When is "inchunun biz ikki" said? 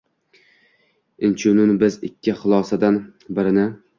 1.27-2.37